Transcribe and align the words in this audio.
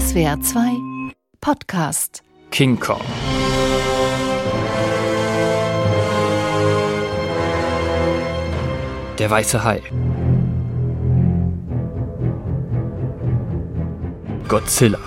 SWR 0.00 0.40
2 0.40 1.12
Podcast 1.42 2.22
King 2.50 2.80
Kong. 2.80 3.02
Der 9.18 9.28
weiße 9.28 9.62
Hai. 9.62 9.82
Godzilla. 14.48 14.98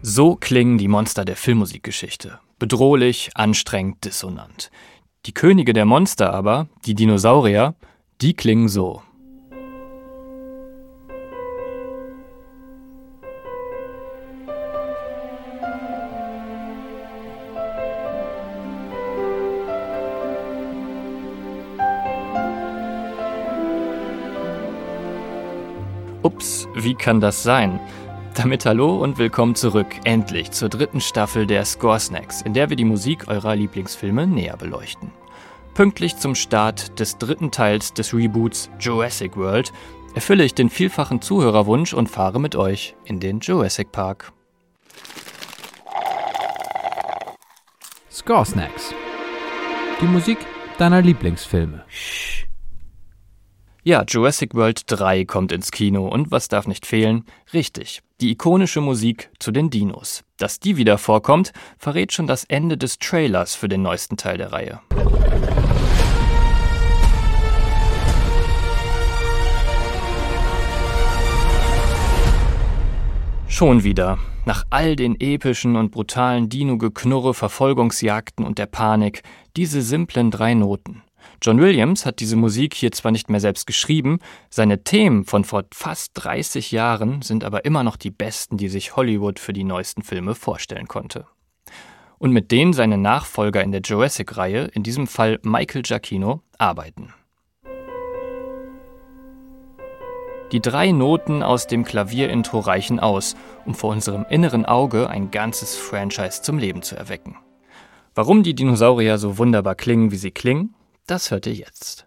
So 0.00 0.36
klingen 0.36 0.78
die 0.78 0.88
Monster 0.88 1.26
der 1.26 1.36
Filmmusikgeschichte. 1.36 2.38
Bedrohlich, 2.58 3.30
anstrengend, 3.34 4.06
dissonant. 4.06 4.70
Die 5.26 5.34
Könige 5.34 5.74
der 5.74 5.84
Monster 5.84 6.32
aber, 6.32 6.68
die 6.86 6.94
Dinosaurier, 6.94 7.74
die 8.22 8.32
klingen 8.32 8.68
so. 8.68 9.02
Ups, 26.32 26.68
wie 26.74 26.94
kann 26.94 27.20
das 27.20 27.42
sein? 27.42 27.80
Damit 28.36 28.64
hallo 28.64 29.02
und 29.02 29.18
willkommen 29.18 29.56
zurück, 29.56 29.88
endlich 30.04 30.52
zur 30.52 30.68
dritten 30.68 31.00
Staffel 31.00 31.44
der 31.44 31.64
Score 31.64 31.98
Snacks, 31.98 32.40
in 32.42 32.54
der 32.54 32.70
wir 32.70 32.76
die 32.76 32.84
Musik 32.84 33.26
eurer 33.26 33.56
Lieblingsfilme 33.56 34.28
näher 34.28 34.56
beleuchten. 34.56 35.10
Pünktlich 35.74 36.18
zum 36.18 36.36
Start 36.36 37.00
des 37.00 37.18
dritten 37.18 37.50
Teils 37.50 37.94
des 37.94 38.14
Reboots 38.14 38.70
Jurassic 38.78 39.36
World 39.36 39.72
erfülle 40.14 40.44
ich 40.44 40.54
den 40.54 40.70
vielfachen 40.70 41.20
Zuhörerwunsch 41.20 41.94
und 41.94 42.08
fahre 42.08 42.38
mit 42.38 42.54
euch 42.54 42.94
in 43.04 43.18
den 43.18 43.40
Jurassic 43.40 43.90
Park. 43.90 44.32
Score 48.08 48.46
Snacks. 48.46 48.94
Die 50.00 50.06
Musik 50.06 50.38
deiner 50.78 51.02
Lieblingsfilme. 51.02 51.84
Ja, 53.82 54.04
Jurassic 54.06 54.54
World 54.54 54.82
3 54.88 55.24
kommt 55.24 55.52
ins 55.52 55.70
Kino 55.70 56.06
und 56.06 56.30
was 56.30 56.48
darf 56.48 56.66
nicht 56.66 56.84
fehlen? 56.84 57.24
Richtig, 57.54 58.02
die 58.20 58.32
ikonische 58.32 58.82
Musik 58.82 59.30
zu 59.38 59.52
den 59.52 59.70
Dinos. 59.70 60.22
Dass 60.36 60.60
die 60.60 60.76
wieder 60.76 60.98
vorkommt, 60.98 61.54
verrät 61.78 62.12
schon 62.12 62.26
das 62.26 62.44
Ende 62.44 62.76
des 62.76 62.98
Trailers 62.98 63.54
für 63.54 63.70
den 63.70 63.80
neuesten 63.80 64.18
Teil 64.18 64.36
der 64.36 64.52
Reihe. 64.52 64.80
Schon 73.48 73.82
wieder. 73.82 74.18
Nach 74.44 74.66
all 74.68 74.94
den 74.94 75.18
epischen 75.18 75.76
und 75.76 75.90
brutalen 75.90 76.50
Dino-Geknurre, 76.50 77.32
Verfolgungsjagden 77.32 78.44
und 78.44 78.58
der 78.58 78.66
Panik, 78.66 79.22
diese 79.56 79.80
simplen 79.80 80.30
drei 80.30 80.52
Noten. 80.52 81.02
John 81.42 81.60
Williams 81.60 82.06
hat 82.06 82.20
diese 82.20 82.36
Musik 82.36 82.74
hier 82.74 82.92
zwar 82.92 83.12
nicht 83.12 83.30
mehr 83.30 83.40
selbst 83.40 83.66
geschrieben, 83.66 84.18
seine 84.50 84.84
Themen 84.84 85.24
von 85.24 85.44
vor 85.44 85.64
fast 85.72 86.12
30 86.14 86.70
Jahren 86.70 87.22
sind 87.22 87.44
aber 87.44 87.64
immer 87.64 87.82
noch 87.82 87.96
die 87.96 88.10
besten, 88.10 88.56
die 88.56 88.68
sich 88.68 88.96
Hollywood 88.96 89.38
für 89.38 89.52
die 89.52 89.64
neuesten 89.64 90.02
Filme 90.02 90.34
vorstellen 90.34 90.88
konnte. 90.88 91.26
Und 92.18 92.32
mit 92.32 92.50
denen 92.50 92.72
seine 92.72 92.98
Nachfolger 92.98 93.62
in 93.62 93.72
der 93.72 93.80
Jurassic-Reihe, 93.80 94.70
in 94.74 94.82
diesem 94.82 95.06
Fall 95.06 95.38
Michael 95.42 95.82
Giacchino, 95.82 96.42
arbeiten. 96.58 97.14
Die 100.52 100.60
drei 100.60 100.90
Noten 100.90 101.44
aus 101.44 101.68
dem 101.68 101.84
Klavierintro 101.84 102.58
reichen 102.58 102.98
aus, 102.98 103.36
um 103.66 103.74
vor 103.74 103.90
unserem 103.90 104.26
inneren 104.28 104.64
Auge 104.64 105.08
ein 105.08 105.30
ganzes 105.30 105.76
Franchise 105.76 106.42
zum 106.42 106.58
Leben 106.58 106.82
zu 106.82 106.96
erwecken. 106.96 107.36
Warum 108.16 108.42
die 108.42 108.54
Dinosaurier 108.54 109.18
so 109.18 109.38
wunderbar 109.38 109.76
klingen, 109.76 110.10
wie 110.10 110.16
sie 110.16 110.32
klingen, 110.32 110.74
das 111.10 111.30
hört 111.30 111.46
ihr 111.46 111.54
jetzt. 111.54 112.06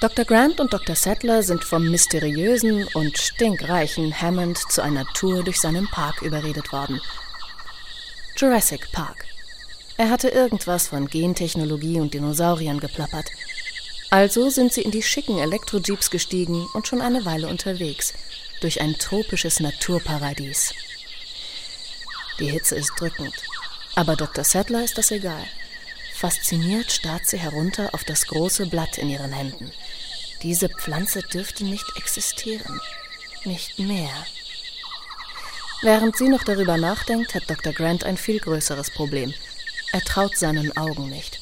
Dr. 0.00 0.24
Grant 0.24 0.60
und 0.60 0.72
Dr. 0.72 0.96
Sattler 0.96 1.42
sind 1.42 1.62
vom 1.62 1.90
mysteriösen 1.90 2.86
und 2.94 3.18
stinkreichen 3.18 4.18
Hammond 4.18 4.58
zu 4.70 4.82
einer 4.82 5.04
Tour 5.14 5.44
durch 5.44 5.60
seinen 5.60 5.86
Park 5.88 6.22
überredet 6.22 6.72
worden. 6.72 7.00
Jurassic 8.36 8.90
Park. 8.92 9.26
Er 9.98 10.08
hatte 10.08 10.28
irgendwas 10.28 10.88
von 10.88 11.06
Gentechnologie 11.06 12.00
und 12.00 12.14
Dinosauriern 12.14 12.80
geplappert. 12.80 13.30
Also 14.10 14.48
sind 14.48 14.72
sie 14.72 14.82
in 14.82 14.90
die 14.90 15.02
schicken 15.02 15.38
Elektrojeeps 15.38 16.10
gestiegen 16.10 16.66
und 16.72 16.86
schon 16.86 17.02
eine 17.02 17.26
Weile 17.26 17.48
unterwegs, 17.48 18.14
durch 18.62 18.80
ein 18.80 18.94
tropisches 18.98 19.60
Naturparadies. 19.60 20.72
Die 22.38 22.46
Hitze 22.46 22.76
ist 22.76 22.92
drückend, 22.98 23.34
aber 23.94 24.16
Dr. 24.16 24.44
Sattler 24.44 24.82
ist 24.82 24.96
das 24.96 25.10
egal. 25.10 25.44
Fasziniert 26.20 26.92
starrt 26.92 27.26
sie 27.26 27.38
herunter 27.38 27.94
auf 27.94 28.04
das 28.04 28.26
große 28.26 28.66
Blatt 28.66 28.98
in 28.98 29.08
ihren 29.08 29.32
Händen. 29.32 29.72
Diese 30.42 30.68
Pflanze 30.68 31.22
dürfte 31.22 31.64
nicht 31.64 31.86
existieren. 31.96 32.78
Nicht 33.46 33.78
mehr. 33.78 34.26
Während 35.80 36.18
sie 36.18 36.28
noch 36.28 36.44
darüber 36.44 36.76
nachdenkt, 36.76 37.34
hat 37.34 37.48
Dr. 37.48 37.72
Grant 37.72 38.04
ein 38.04 38.18
viel 38.18 38.38
größeres 38.38 38.90
Problem. 38.90 39.32
Er 39.92 40.02
traut 40.02 40.36
seinen 40.36 40.76
Augen 40.76 41.08
nicht. 41.08 41.40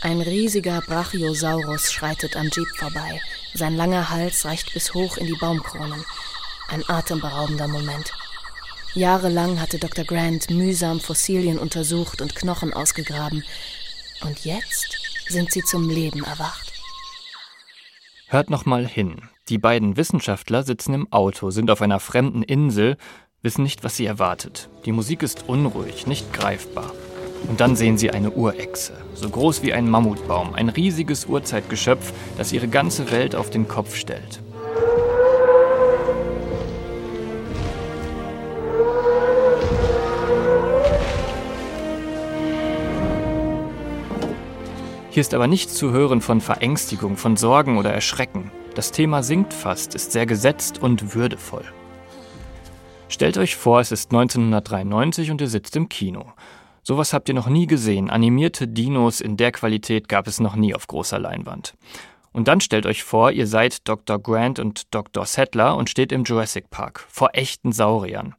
Ein 0.00 0.22
riesiger 0.22 0.80
Brachiosaurus 0.80 1.92
schreitet 1.92 2.36
am 2.36 2.48
Jeep 2.48 2.74
vorbei. 2.78 3.20
Sein 3.52 3.76
langer 3.76 4.08
Hals 4.08 4.46
reicht 4.46 4.72
bis 4.72 4.94
hoch 4.94 5.18
in 5.18 5.26
die 5.26 5.36
Baumkronen. 5.38 6.06
Ein 6.68 6.88
atemberaubender 6.88 7.68
Moment. 7.68 8.14
Jahrelang 8.94 9.60
hatte 9.60 9.78
Dr. 9.78 10.04
Grant 10.04 10.50
mühsam 10.50 11.00
Fossilien 11.00 11.58
untersucht 11.58 12.22
und 12.22 12.34
Knochen 12.34 12.72
ausgegraben. 12.72 13.44
Und 14.22 14.44
jetzt 14.44 14.98
sind 15.28 15.50
sie 15.50 15.62
zum 15.62 15.88
Leben 15.88 16.24
erwacht. 16.24 16.72
Hört 18.26 18.50
noch 18.50 18.66
mal 18.66 18.86
hin. 18.86 19.22
Die 19.48 19.58
beiden 19.58 19.96
Wissenschaftler 19.96 20.62
sitzen 20.62 20.94
im 20.94 21.12
Auto, 21.12 21.50
sind 21.50 21.70
auf 21.70 21.82
einer 21.82 22.00
fremden 22.00 22.42
Insel, 22.42 22.96
wissen 23.42 23.62
nicht, 23.62 23.82
was 23.82 23.96
sie 23.96 24.06
erwartet. 24.06 24.68
Die 24.84 24.92
Musik 24.92 25.22
ist 25.22 25.48
unruhig, 25.48 26.06
nicht 26.06 26.32
greifbar. 26.32 26.92
Und 27.48 27.60
dann 27.60 27.74
sehen 27.74 27.96
sie 27.96 28.10
eine 28.10 28.30
Urechse, 28.30 28.92
so 29.14 29.30
groß 29.30 29.62
wie 29.62 29.72
ein 29.72 29.88
Mammutbaum, 29.88 30.54
ein 30.54 30.68
riesiges 30.68 31.24
Urzeitgeschöpf, 31.24 32.12
das 32.36 32.52
ihre 32.52 32.68
ganze 32.68 33.10
Welt 33.10 33.34
auf 33.34 33.48
den 33.48 33.66
Kopf 33.66 33.96
stellt. 33.96 34.40
Hier 45.12 45.22
ist 45.22 45.34
aber 45.34 45.48
nichts 45.48 45.74
zu 45.74 45.90
hören 45.90 46.20
von 46.20 46.40
Verängstigung, 46.40 47.16
von 47.16 47.36
Sorgen 47.36 47.78
oder 47.78 47.92
Erschrecken. 47.92 48.52
Das 48.76 48.92
Thema 48.92 49.24
singt 49.24 49.52
fast, 49.52 49.96
ist 49.96 50.12
sehr 50.12 50.24
gesetzt 50.24 50.80
und 50.80 51.16
würdevoll. 51.16 51.64
Stellt 53.08 53.36
euch 53.36 53.56
vor, 53.56 53.80
es 53.80 53.90
ist 53.90 54.12
1993 54.12 55.32
und 55.32 55.40
ihr 55.40 55.48
sitzt 55.48 55.74
im 55.74 55.88
Kino. 55.88 56.26
Sowas 56.84 57.12
habt 57.12 57.28
ihr 57.28 57.34
noch 57.34 57.48
nie 57.48 57.66
gesehen. 57.66 58.08
Animierte 58.08 58.68
Dinos 58.68 59.20
in 59.20 59.36
der 59.36 59.50
Qualität 59.50 60.08
gab 60.08 60.28
es 60.28 60.38
noch 60.38 60.54
nie 60.54 60.76
auf 60.76 60.86
großer 60.86 61.18
Leinwand. 61.18 61.74
Und 62.32 62.46
dann 62.46 62.60
stellt 62.60 62.86
euch 62.86 63.02
vor, 63.02 63.32
ihr 63.32 63.48
seid 63.48 63.88
Dr. 63.88 64.20
Grant 64.20 64.60
und 64.60 64.94
Dr. 64.94 65.26
Settler 65.26 65.76
und 65.76 65.90
steht 65.90 66.12
im 66.12 66.22
Jurassic 66.22 66.70
Park 66.70 67.04
vor 67.08 67.30
echten 67.32 67.72
Sauriern. 67.72 68.36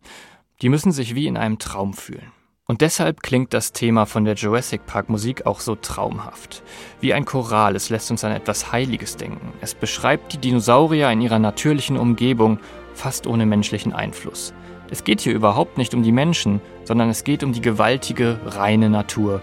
Die 0.62 0.70
müssen 0.70 0.94
sich 0.94 1.16
wie 1.16 1.28
in 1.28 1.36
einem 1.36 1.60
Traum 1.60 1.94
fühlen. 1.94 2.32
Und 2.72 2.80
deshalb 2.80 3.22
klingt 3.22 3.54
das 3.54 3.74
Thema 3.74 4.06
von 4.06 4.24
der 4.24 4.36
Jurassic 4.36 4.86
Park 4.86 5.10
Musik 5.10 5.46
auch 5.46 5.60
so 5.60 5.76
traumhaft. 5.76 6.64
Wie 7.02 7.14
ein 7.14 7.26
Choral, 7.26 7.76
es 7.76 7.90
lässt 7.90 8.10
uns 8.12 8.24
an 8.24 8.32
etwas 8.32 8.72
Heiliges 8.72 9.18
denken. 9.18 9.52
Es 9.60 9.76
beschreibt 9.76 10.32
die 10.32 10.38
Dinosaurier 10.38 11.12
in 11.12 11.20
ihrer 11.20 11.38
natürlichen 11.38 11.98
Umgebung, 11.98 12.60
fast 12.94 13.28
ohne 13.28 13.46
menschlichen 13.46 13.92
Einfluss. 13.92 14.54
Es 14.90 15.04
geht 15.04 15.20
hier 15.20 15.34
überhaupt 15.34 15.78
nicht 15.78 15.94
um 15.94 16.02
die 16.02 16.14
Menschen, 16.14 16.62
sondern 16.86 17.10
es 17.10 17.26
geht 17.26 17.44
um 17.44 17.52
die 17.52 17.60
gewaltige, 17.60 18.40
reine 18.46 18.90
Natur, 18.90 19.42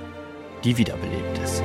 die 0.65 0.79
wiederbelebt 0.79 1.37
ist. 1.45 1.63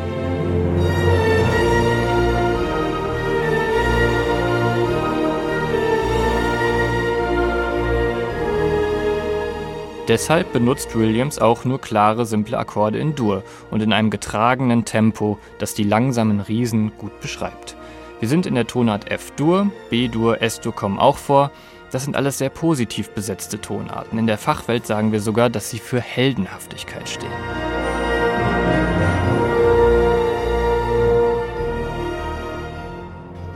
Deshalb 10.09 10.51
benutzt 10.51 10.97
Williams 10.97 11.39
auch 11.39 11.63
nur 11.63 11.79
klare, 11.79 12.25
simple 12.25 12.57
Akkorde 12.57 13.00
in 13.00 13.15
Dur 13.15 13.41
und 13.71 13.81
in 13.81 13.94
einem 13.94 14.09
getragenen 14.09 14.83
Tempo, 14.83 15.39
das 15.59 15.75
die 15.75 15.85
langsamen 15.85 16.41
Riesen 16.41 16.91
gut 16.97 17.21
beschreibt. 17.21 17.77
Wir 18.19 18.27
sind 18.27 18.45
in 18.45 18.55
der 18.55 18.67
Tonart 18.67 19.09
F-Dur, 19.09 19.71
B-Dur, 19.89 20.41
S-Dur 20.41 20.75
kommen 20.75 21.00
auch 21.00 21.15
vor. 21.15 21.51
Das 21.91 22.03
sind 22.03 22.17
alles 22.17 22.38
sehr 22.38 22.50
positiv 22.50 23.11
besetzte 23.11 23.61
Tonarten. 23.61 24.19
In 24.19 24.27
der 24.27 24.38
Fachwelt 24.38 24.85
sagen 24.85 25.13
wir 25.13 25.21
sogar, 25.21 25.50
dass 25.50 25.69
sie 25.69 25.79
für 25.79 26.01
Heldenhaftigkeit 26.01 27.07
stehen. 27.07 27.31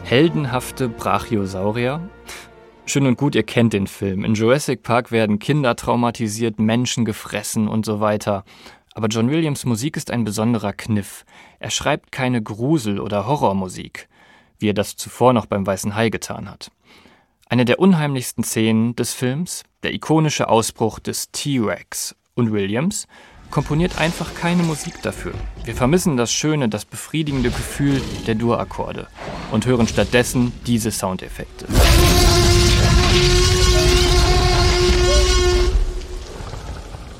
Heldenhafte 0.03 0.88
Brachiosaurier? 0.88 1.99
Schön 2.89 3.05
und 3.05 3.17
gut, 3.17 3.35
ihr 3.35 3.43
kennt 3.43 3.73
den 3.73 3.85
Film. 3.85 4.23
In 4.23 4.33
Jurassic 4.33 4.81
Park 4.81 5.11
werden 5.11 5.39
Kinder 5.39 5.75
traumatisiert, 5.75 6.57
Menschen 6.57 7.03
gefressen 7.03 7.67
und 7.67 7.85
so 7.85 7.99
weiter. 7.99 8.45
Aber 8.93 9.07
John 9.09 9.29
Williams 9.29 9.65
Musik 9.65 9.97
ist 9.97 10.09
ein 10.09 10.23
besonderer 10.23 10.71
Kniff. 10.71 11.25
Er 11.59 11.69
schreibt 11.69 12.13
keine 12.13 12.41
Grusel- 12.41 13.01
oder 13.01 13.27
Horrormusik, 13.27 14.07
wie 14.59 14.69
er 14.69 14.73
das 14.73 14.95
zuvor 14.95 15.33
noch 15.33 15.47
beim 15.47 15.67
Weißen 15.67 15.95
Hai 15.95 16.09
getan 16.09 16.49
hat. 16.49 16.71
Eine 17.49 17.65
der 17.65 17.79
unheimlichsten 17.79 18.45
Szenen 18.45 18.95
des 18.95 19.13
Films, 19.13 19.63
der 19.83 19.93
ikonische 19.93 20.47
Ausbruch 20.47 20.99
des 20.99 21.29
T-Rex 21.31 22.15
und 22.35 22.53
Williams, 22.53 23.05
komponiert 23.51 23.99
einfach 23.99 24.33
keine 24.33 24.63
Musik 24.63 25.01
dafür. 25.01 25.33
Wir 25.65 25.75
vermissen 25.75 26.15
das 26.15 26.31
schöne, 26.31 26.69
das 26.69 26.85
befriedigende 26.85 27.49
Gefühl 27.49 28.01
der 28.27 28.35
Dur-Akkorde 28.35 29.07
und 29.51 29.65
hören 29.65 29.87
stattdessen 29.89 30.53
diese 30.65 30.91
Soundeffekte. 30.91 31.67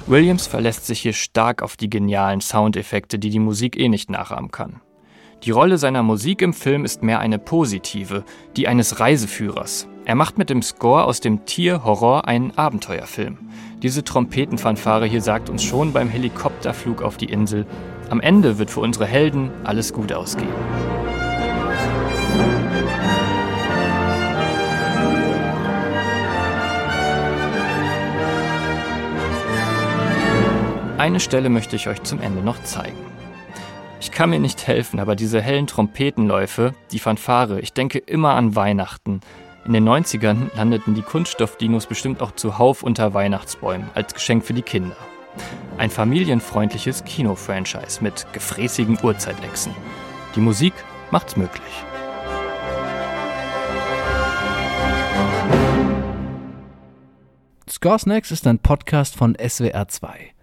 Williams 0.08 0.48
verlässt 0.48 0.86
sich 0.86 1.02
hier 1.02 1.12
stark 1.12 1.62
auf 1.62 1.76
die 1.76 1.90
genialen 1.90 2.40
Soundeffekte, 2.40 3.20
die 3.20 3.30
die 3.30 3.40
Musik 3.40 3.78
eh 3.78 3.90
nicht 3.90 4.10
nachahmen 4.10 4.52
kann. 4.52 4.80
Die 5.44 5.52
Rolle 5.52 5.78
seiner 5.78 6.02
Musik 6.02 6.42
im 6.42 6.54
Film 6.54 6.86
ist 6.86 7.04
mehr 7.04 7.20
eine 7.20 7.38
positive, 7.38 8.24
die 8.56 8.70
eines 8.70 9.02
Reiseführers. 9.02 9.90
Er 10.06 10.16
macht 10.16 10.38
mit 10.38 10.50
dem 10.50 10.62
Score 10.62 11.04
aus 11.04 11.20
dem 11.20 11.46
Tierhorror 11.46 12.26
einen 12.26 12.58
Abenteuerfilm. 12.58 13.38
Diese 13.84 14.06
Trompetenfanfare 14.06 15.06
hier 15.06 15.22
sagt 15.22 15.50
uns 15.50 15.62
schon 15.62 15.92
beim 15.92 16.08
Helikopterflug 16.08 17.02
auf 17.02 17.18
die 17.18 17.30
Insel, 17.30 17.68
am 18.10 18.22
Ende 18.22 18.58
wird 18.58 18.72
für 18.72 18.80
unsere 18.80 19.06
Helden 19.06 19.52
alles 19.66 19.92
gut 19.92 20.14
ausgehen. 20.14 20.97
Eine 31.08 31.22
Stelle 31.22 31.48
möchte 31.48 31.78
ich 31.78 31.88
euch 31.88 32.04
zum 32.04 32.20
Ende 32.20 32.42
noch 32.42 32.62
zeigen. 32.64 32.98
Ich 34.02 34.12
kann 34.12 34.30
mir 34.30 34.40
nicht 34.40 34.68
helfen, 34.68 35.00
aber 35.00 35.16
diese 35.16 35.40
hellen 35.40 35.66
Trompetenläufe, 35.66 36.74
die 36.92 37.00
Fanfare, 37.00 37.62
ich 37.62 37.72
denke 37.72 37.98
immer 38.00 38.32
an 38.32 38.58
Weihnachten. 38.58 39.22
In 39.66 39.72
den 39.72 39.88
90ern 39.88 40.54
landeten 40.54 40.96
die 40.96 41.02
Kunststoffdinos 41.02 41.86
bestimmt 41.86 42.22
auch 42.22 42.32
zuhauf 42.32 42.84
unter 42.84 43.14
Weihnachtsbäumen 43.14 43.90
als 43.94 44.14
Geschenk 44.14 44.44
für 44.44 44.54
die 44.54 44.64
Kinder. 44.64 44.98
Ein 45.78 45.92
familienfreundliches 45.92 47.06
Kino-Franchise 47.06 48.04
mit 48.04 48.28
gefräßigen 48.34 49.00
Uhrzeitlexen. 49.02 49.74
Die 50.36 50.42
Musik 50.42 50.74
macht's 51.10 51.38
möglich. 51.38 51.86
Score 57.70 57.98
Snacks 57.98 58.32
ist 58.32 58.46
ein 58.46 58.60
Podcast 58.60 59.16
von 59.16 59.38
SWR2. 59.38 60.37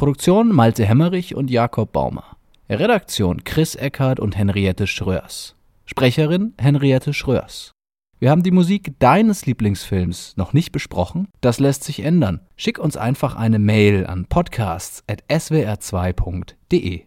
Produktion 0.00 0.48
Malte 0.48 0.84
Hemmerich 0.86 1.34
und 1.34 1.50
Jakob 1.50 1.92
Baumer. 1.92 2.38
Redaktion 2.70 3.44
Chris 3.44 3.74
Eckhardt 3.74 4.18
und 4.18 4.34
Henriette 4.34 4.86
Schröers. 4.86 5.56
Sprecherin 5.84 6.54
Henriette 6.56 7.12
Schröers. 7.12 7.72
Wir 8.18 8.30
haben 8.30 8.42
die 8.42 8.50
Musik 8.50 8.98
deines 8.98 9.44
Lieblingsfilms 9.44 10.38
noch 10.38 10.54
nicht 10.54 10.72
besprochen. 10.72 11.28
Das 11.42 11.60
lässt 11.60 11.84
sich 11.84 12.02
ändern. 12.02 12.40
Schick 12.56 12.78
uns 12.78 12.96
einfach 12.96 13.34
eine 13.34 13.58
Mail 13.58 14.06
an 14.06 14.24
podcasts.swr2.de. 14.24 17.02